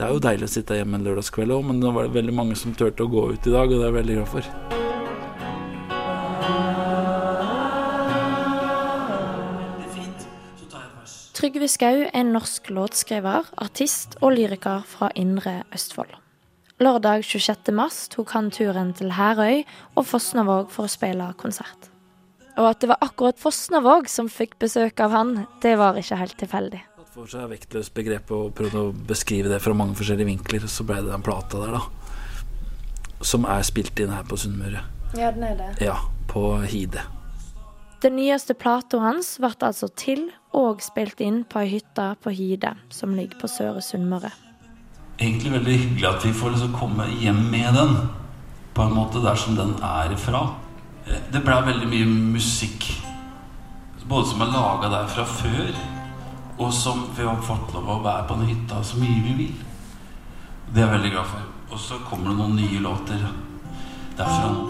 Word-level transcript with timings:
Det 0.00 0.06
er 0.06 0.14
jo 0.16 0.20
deilig 0.24 0.46
å 0.46 0.48
sitte 0.48 0.76
hjemme 0.78 0.96
en 0.96 1.02
lørdagskveld 1.04 1.52
òg, 1.52 1.64
men 1.68 1.80
det 1.82 1.90
var 1.92 2.06
veldig 2.08 2.32
mange 2.32 2.54
som 2.56 2.72
turte 2.72 3.04
å 3.04 3.10
gå 3.12 3.20
ut 3.34 3.44
i 3.44 3.52
dag, 3.52 3.68
og 3.68 3.74
det 3.74 3.84
er 3.84 3.90
jeg 3.90 3.96
veldig 3.98 4.14
glad 4.16 4.30
for. 4.32 4.46
Trygve 11.36 11.68
Skau 11.68 12.08
er 12.08 12.24
norsk 12.30 12.72
låtskriver, 12.72 13.52
artist 13.60 14.16
og 14.24 14.38
lyriker 14.38 14.88
fra 14.88 15.12
Indre 15.20 15.68
Østfold. 15.76 16.16
Lørdag 16.80 17.20
26. 17.28 17.68
mars 17.76 18.08
tok 18.08 18.32
han 18.32 18.48
turen 18.48 18.96
til 18.96 19.12
Herøy 19.20 19.66
og 20.00 20.08
Fosnavåg 20.08 20.72
for 20.72 20.88
å 20.88 20.94
spille 20.96 21.28
konsert. 21.36 21.92
Og 22.56 22.72
at 22.72 22.80
det 22.80 22.88
var 22.94 23.04
akkurat 23.04 23.36
Fosnavåg 23.36 24.08
som 24.08 24.32
fikk 24.32 24.56
besøk 24.64 24.96
av 25.04 25.12
han, 25.12 25.44
det 25.60 25.76
var 25.76 26.00
ikke 26.00 26.24
helt 26.24 26.40
tilfeldig. 26.40 26.86
For 27.10 27.26
seg 27.26 27.48
vektløst 27.50 27.90
begrep 27.96 28.28
og 28.30 28.52
prøvde 28.54 28.84
å 28.86 28.90
beskrive 28.94 29.50
det 29.50 29.58
fra 29.64 29.74
mange 29.74 29.96
forskjellige 29.98 30.28
vinkler, 30.28 30.66
så 30.70 30.84
ble 30.86 31.00
det 31.02 31.10
den 31.10 31.24
plata 31.26 31.58
der, 31.58 31.74
da. 31.74 32.44
Som 33.26 33.48
er 33.50 33.64
spilt 33.66 33.98
inn 33.98 34.12
her 34.14 34.22
på 34.28 34.38
Sunnmøre. 34.38 34.84
Ja, 35.18 35.32
den 35.34 35.48
er 35.48 35.56
det. 35.58 35.72
Ja, 35.82 35.96
på 36.30 36.60
Hide. 36.70 37.02
Den 38.00 38.14
nyeste 38.14 38.54
plata 38.54 39.02
hans 39.02 39.34
ble 39.42 39.50
altså 39.58 39.90
til 39.98 40.28
og 40.54 40.84
spilt 40.86 41.18
inn 41.20 41.42
på 41.50 41.64
ei 41.64 41.74
hytte 41.74 42.06
på 42.22 42.30
Hide, 42.30 42.76
som 42.94 43.18
ligger 43.18 43.42
på 43.42 43.50
Søre 43.50 43.82
Sunnmøre. 43.82 44.30
Egentlig 45.18 45.56
veldig 45.58 45.78
hyggelig 45.82 46.10
at 46.14 46.24
vi 46.24 46.32
får 46.32 46.54
liksom 46.54 46.78
komme 46.78 47.10
hjem 47.20 47.42
med 47.50 47.74
den, 47.74 47.96
på 48.72 48.86
en 48.86 48.94
måte 48.94 49.20
der 49.26 49.34
som 49.34 49.58
den 49.58 49.74
er 49.82 50.14
ifra. 50.14 50.46
Eh, 51.10 51.18
det 51.34 51.42
ble 51.42 51.58
veldig 51.66 51.90
mye 51.90 52.18
musikk, 52.38 52.92
både 54.06 54.30
som 54.30 54.46
er 54.46 54.54
laga 54.54 54.94
der 54.94 55.10
fra 55.10 55.26
før, 55.26 55.74
og 56.60 56.74
som 56.74 57.06
vi 57.16 57.24
har 57.24 57.40
fått 57.40 57.72
lov 57.72 57.88
å 57.88 58.02
være 58.04 58.26
på 58.28 58.36
den 58.36 58.50
hytta 58.52 58.82
så 58.84 58.98
mye 59.00 59.22
vi 59.24 59.32
vil. 59.38 59.62
Det 60.68 60.82
er 60.82 60.84
jeg 60.84 60.92
veldig 60.92 61.12
glad 61.14 61.30
for. 61.30 61.46
Og 61.70 61.80
så 61.80 61.96
kommer 62.04 62.28
det 62.28 62.36
noen 62.36 62.58
nye 62.58 62.82
låter 62.84 63.22
derfra 64.18 64.50
nå. 64.52 64.66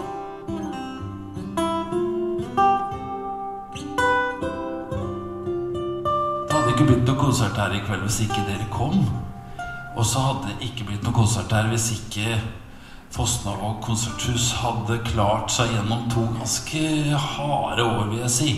Det 6.47 6.55
hadde 6.55 6.71
ikke 6.71 6.87
blitt 6.87 7.03
noe 7.09 7.19
konsert 7.19 7.59
her 7.59 7.75
i 7.75 7.83
kveld 7.83 8.07
hvis 8.07 8.21
ikke 8.23 8.45
dere 8.47 8.69
kom. 8.71 9.03
Og 9.97 10.07
så 10.07 10.23
hadde 10.29 10.53
det 10.53 10.69
ikke 10.69 10.87
blitt 10.87 11.03
noe 11.03 11.17
konsert 11.17 11.51
her 11.51 11.67
hvis 11.73 11.91
ikke 11.97 12.39
Fosnavåg 13.11 13.81
konserthus 13.83 14.53
hadde 14.61 15.01
klart 15.09 15.51
seg 15.51 15.73
gjennom 15.75 16.05
to 16.13 16.23
ganske 16.37 16.85
harde 17.19 17.83
år, 17.83 18.05
vil 18.07 18.21
jeg 18.23 18.31
si. 18.31 18.53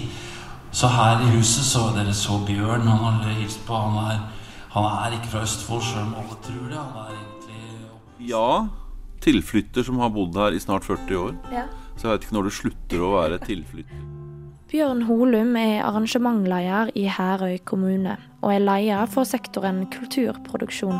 Så 0.73 0.87
her 0.89 1.21
i 1.21 1.27
huset 1.35 1.65
så 1.67 1.91
dere 1.93 2.13
så 2.17 2.39
Bjørn. 2.47 2.87
Han 2.89 3.03
har 3.05 3.19
dere 3.21 3.35
hilst 3.37 3.61
på. 3.67 3.77
Han 3.77 3.97
er, 4.09 4.23
han 4.73 4.87
er 4.89 5.17
ikke 5.19 5.29
fra 5.35 5.43
Østfold, 5.45 5.83
sjøl 5.85 6.07
om 6.07 6.15
alle 6.17 6.37
tror 6.41 6.63
det. 6.71 6.79
Han 6.79 6.95
er 7.03 7.11
egentlig 7.13 8.31
Ja. 8.31 8.47
Tilflytter 9.23 9.85
som 9.85 9.99
har 10.01 10.09
bodd 10.11 10.35
her 10.35 10.51
i 10.51 10.59
snart 10.59 10.83
40 10.83 11.19
år. 11.19 11.35
Ja. 11.53 11.67
Så 11.95 12.07
jeg 12.07 12.11
vet 12.15 12.25
ikke 12.25 12.35
når 12.39 12.49
du 12.49 12.55
slutter 12.57 13.03
å 13.05 13.11
være 13.13 13.37
tilflytter. 13.45 14.01
Bjørn 14.73 15.03
Holum 15.05 15.53
er 15.61 15.83
arrangementleder 15.85 16.89
i 16.97 17.05
Herøy 17.05 17.59
kommune, 17.69 18.17
og 18.41 18.55
er 18.55 18.63
leder 18.63 19.05
for 19.13 19.29
sektoren 19.29 19.83
kulturproduksjon. 19.93 20.97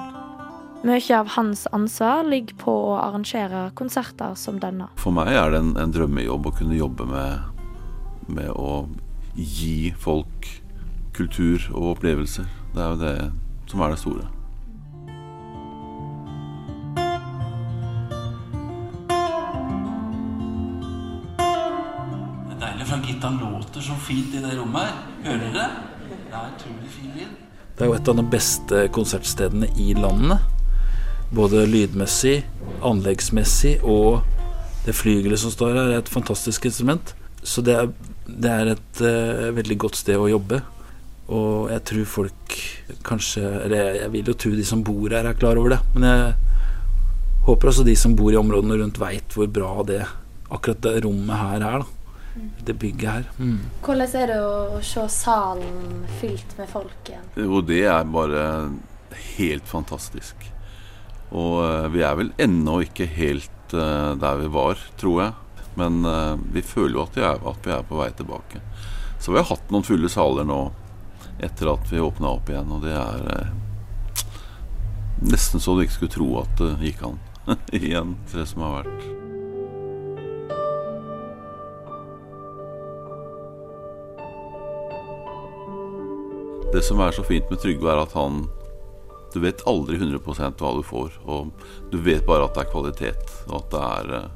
Mye 0.86 1.18
av 1.18 1.32
hans 1.34 1.66
ansvar 1.74 2.22
ligger 2.28 2.60
på 2.62 2.76
å 2.92 3.00
arrangere 3.02 3.72
konserter 3.74 4.38
som 4.38 4.60
denne. 4.62 4.92
For 5.02 5.16
meg 5.16 5.34
er 5.34 5.50
det 5.56 5.64
en, 5.64 5.74
en 5.82 5.96
drømmejobb 5.96 6.52
å 6.52 6.54
kunne 6.60 6.78
jobbe 6.78 7.08
med, 7.10 7.66
med 8.30 8.52
å 8.54 8.84
gi 9.36 9.94
folk 9.98 10.62
kultur 11.14 11.60
og 11.74 11.84
opplevelser. 11.96 12.46
Det 12.74 12.82
er 12.82 12.90
jo 12.90 13.00
det 13.02 13.32
som 13.70 13.82
er 13.82 13.94
det 13.94 14.00
store. 14.00 14.28
Det 22.48 22.54
er 22.54 22.60
deilig, 22.62 22.88
for 22.88 23.06
gitaren 23.08 23.40
låter 23.42 23.82
så 23.82 23.98
fint 23.98 24.36
i 24.36 24.44
det 24.44 24.58
rommet 24.60 24.82
her. 24.82 24.94
Hører 25.24 25.40
dere? 25.54 25.70
Det 26.10 26.34
er 26.34 26.52
utrolig 26.56 26.90
fin 26.90 27.12
lyd. 27.16 27.34
Det 27.74 27.82
er 27.82 27.90
jo 27.90 27.98
et 27.98 28.10
av 28.10 28.18
de 28.18 28.28
beste 28.30 28.88
konsertstedene 28.94 29.70
i 29.82 29.94
landet. 29.98 30.40
Både 31.34 31.66
lydmessig, 31.66 32.44
anleggsmessig 32.86 33.80
og 33.82 34.22
det 34.86 34.94
flygelet 34.94 35.40
som 35.42 35.52
står 35.54 35.74
her, 35.74 35.94
er 35.94 36.02
et 36.04 36.10
fantastisk 36.10 36.66
instrument. 36.70 37.16
Så 37.44 37.64
det 37.66 37.76
er, 37.76 37.90
det 38.28 38.52
er 38.52 38.72
et 38.74 39.02
uh, 39.04 39.50
veldig 39.56 39.78
godt 39.86 40.00
sted 40.00 40.20
å 40.20 40.30
jobbe. 40.32 40.62
Og 41.34 41.72
jeg 41.72 41.84
tror 41.88 42.08
folk 42.12 42.56
kanskje 43.08 43.42
Eller 43.64 43.96
jeg 43.96 44.12
vil 44.12 44.28
jo 44.28 44.34
tro 44.36 44.50
de 44.58 44.64
som 44.68 44.82
bor 44.84 45.14
her, 45.14 45.24
er 45.26 45.40
klar 45.40 45.60
over 45.60 45.76
det. 45.76 45.80
Men 45.96 46.08
jeg 46.10 46.34
håper 47.48 47.72
også 47.72 47.86
de 47.88 47.96
som 48.00 48.16
bor 48.16 48.32
i 48.34 48.40
områdene 48.40 48.78
rundt, 48.80 49.00
veit 49.02 49.36
hvor 49.36 49.50
bra 49.52 49.76
det 49.88 50.02
akkurat 50.54 50.84
det 50.84 50.98
rommet 51.08 51.40
her 51.40 51.68
er. 51.72 51.84
da 51.84 52.04
det 52.66 52.74
bygget 52.74 53.10
her. 53.12 53.26
Mm. 53.38 53.60
Hvordan 53.84 54.16
er 54.18 54.32
det 54.32 54.40
å 54.42 54.82
se 54.86 55.04
salen 55.12 56.06
fylt 56.20 56.56
med 56.58 56.70
folk 56.72 57.12
igjen? 57.12 57.28
Jo, 57.38 57.62
det 57.66 57.84
er 57.90 58.10
bare 58.10 58.46
helt 59.36 59.70
fantastisk. 59.70 60.48
Og 61.34 61.60
uh, 61.62 61.88
vi 61.94 62.04
er 62.06 62.18
vel 62.18 62.34
ennå 62.42 62.80
ikke 62.88 63.08
helt 63.10 63.76
uh, 63.76 64.14
der 64.20 64.42
vi 64.42 64.50
var, 64.54 64.82
tror 65.02 65.22
jeg. 65.24 65.40
Men 65.80 66.06
uh, 66.06 66.36
vi 66.54 66.62
føler 66.62 66.98
jo 66.98 67.06
at 67.08 67.18
er, 67.18 67.42
at 67.42 67.66
vi, 67.66 67.74
er, 67.74 67.84
på 67.88 68.00
vei 68.00 68.12
tilbake. 68.14 68.62
Så 69.20 69.34
vi 69.34 69.42
har 69.42 69.50
hatt 69.50 69.72
noen 69.74 69.88
fulle 69.88 70.12
saler 70.12 70.48
nå 70.48 70.62
etter 71.44 71.72
at 71.72 71.90
vi 71.90 72.02
åpna 72.04 72.36
opp 72.36 72.52
igjen, 72.52 72.72
og 72.72 72.84
det 72.86 72.94
er 72.94 73.52
nesten 75.24 75.60
så 75.64 75.76
du 75.76 75.84
ikke 75.84 75.98
skulle 75.98 76.16
tro 76.18 76.30
at 76.44 76.56
det 76.60 76.76
gikk 76.84 77.04
an 77.08 77.20
igjen, 77.80 78.16
det 78.34 78.48
som 78.50 78.66
har 78.66 78.82
vært. 78.84 79.14
Det 86.74 86.82
som 86.82 87.00
er 87.06 87.12
så 87.14 87.22
fint 87.22 87.50
med 87.52 87.60
Trygve, 87.62 87.92
er 87.92 88.00
at 88.02 88.16
han 88.18 88.48
Du 89.34 89.40
vet 89.42 89.62
aldri 89.70 89.98
100% 89.98 90.60
hva 90.62 90.72
du 90.78 90.84
får. 90.86 91.16
Og 91.26 91.52
du 91.90 92.00
vet 92.06 92.26
bare 92.26 92.46
at 92.46 92.54
det 92.54 92.64
er 92.64 92.72
kvalitet, 92.72 93.32
og 93.48 93.56
at 93.60 93.70
det 93.74 93.82
er 93.82 94.12
eh, 94.18 94.28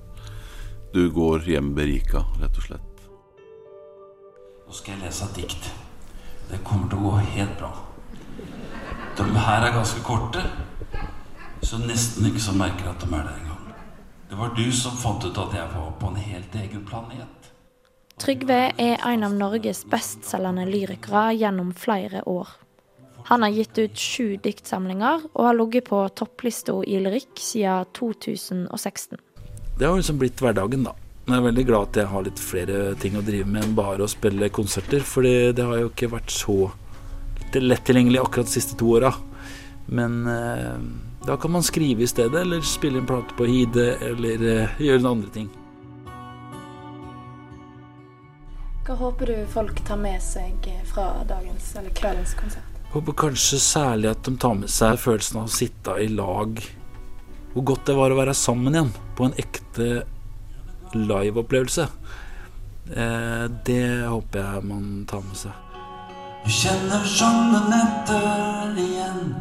Du 0.93 1.09
går 1.11 1.39
hjem 1.39 1.73
berika, 1.75 2.23
rett 2.41 2.57
og 2.57 2.63
slett. 2.63 3.01
Nå 4.67 4.75
skal 4.75 4.95
jeg 4.95 5.03
lese 5.03 5.25
et 5.25 5.35
dikt. 5.41 5.67
Det 6.47 6.61
kommer 6.63 6.87
til 6.87 7.01
å 7.01 7.09
gå 7.09 7.25
helt 7.35 7.57
bra. 7.59 7.73
De 9.17 9.25
her 9.47 9.65
er 9.67 9.75
ganske 9.75 9.99
korte, 10.07 10.45
så 11.59 11.79
nesten 11.81 12.29
ikke 12.29 12.43
så 12.43 12.55
merker 12.55 12.87
at 12.93 13.03
de 13.03 13.09
er 13.11 13.27
der 13.27 13.35
engang. 13.41 13.67
Det 14.29 14.39
var 14.39 14.55
du 14.55 14.63
som 14.71 14.95
fant 14.95 15.27
ut 15.27 15.41
at 15.43 15.57
jeg 15.59 15.67
var 15.73 15.91
på 15.99 16.11
en 16.11 16.21
helt 16.21 16.55
egen 16.63 16.87
planet. 16.87 17.51
Trygve 18.17 18.61
er 18.79 19.03
en 19.11 19.27
av 19.27 19.35
Norges 19.35 19.83
bestselgende 19.91 20.65
lyrikere 20.71 21.33
gjennom 21.35 21.75
flere 21.75 22.23
år. 22.31 22.47
Han 23.27 23.43
har 23.43 23.51
gitt 23.51 23.77
ut 23.77 23.99
sju 23.99 24.37
diktsamlinger, 24.39 25.27
og 25.33 25.45
har 25.49 25.57
ligget 25.59 25.91
på 25.91 25.99
topplista 26.15 26.79
i 26.87 27.01
lyrikk 27.03 27.35
siden 27.43 27.91
2016. 27.97 29.19
Det 29.77 29.85
har 29.85 29.95
liksom 29.95 30.17
blitt 30.17 30.41
hverdagen, 30.41 30.87
da. 30.87 30.95
Jeg 31.27 31.35
er 31.37 31.43
veldig 31.43 31.63
glad 31.67 31.89
at 31.89 31.97
jeg 31.99 32.09
har 32.09 32.23
litt 32.25 32.39
flere 32.41 32.77
ting 32.97 33.17
å 33.19 33.21
drive 33.21 33.45
med 33.51 33.65
enn 33.65 33.75
bare 33.77 34.05
å 34.05 34.09
spille 34.09 34.49
konserter. 34.49 35.03
For 35.05 35.27
det 35.27 35.59
har 35.59 35.81
jo 35.81 35.91
ikke 35.91 36.09
vært 36.15 36.31
så 36.33 36.55
lett 37.57 37.83
tilgjengelig 37.85 38.21
akkurat 38.23 38.49
de 38.49 38.55
siste 38.55 38.77
to 38.79 38.95
åra. 38.95 39.11
Men 39.85 40.17
eh, 40.31 40.79
da 41.27 41.37
kan 41.37 41.51
man 41.51 41.63
skrive 41.67 42.03
i 42.03 42.09
stedet, 42.09 42.41
eller 42.41 42.61
spille 42.65 43.03
en 43.03 43.05
plate 43.05 43.37
på 43.37 43.45
Hide, 43.45 43.85
eller 44.07 44.47
eh, 44.47 44.81
gjøre 44.81 45.03
noen 45.03 45.11
andre 45.17 45.33
ting. 45.35 45.51
Hva 48.87 48.95
håper 48.95 49.33
du 49.33 49.45
folk 49.51 49.83
tar 49.85 49.99
med 49.99 50.23
seg 50.23 50.71
fra 50.87 51.09
dagens 51.27 51.73
eller 51.75 51.91
kveldens 51.91 52.33
konsert? 52.39 52.81
Håper 52.93 53.19
kanskje 53.27 53.59
særlig 53.59 54.13
at 54.13 54.23
de 54.23 54.37
tar 54.39 54.55
med 54.57 54.71
seg 54.71 54.97
følelsen 55.03 55.41
av 55.41 55.49
å 55.49 55.55
sitte 55.57 55.97
i 55.99 56.07
lag. 56.07 56.61
Hvor 57.57 57.71
godt 57.71 57.87
det 57.89 57.93
var 57.97 58.13
å 58.13 58.17
være 58.19 58.35
sammen 58.37 58.75
igjen 58.75 58.89
på 59.17 59.25
en 59.25 59.31
ekte 59.41 59.85
liveopplevelse. 60.93 61.87
Eh, 62.93 63.45
det 63.65 63.85
håper 64.05 64.43
jeg 64.43 64.67
man 64.69 64.83
tar 65.09 65.23
med 65.25 65.39
seg. 65.39 65.63
Du 66.43 66.51
kjenner 66.53 67.01
sangen 67.09 67.73
etter 67.73 68.77
igjen 68.77 69.33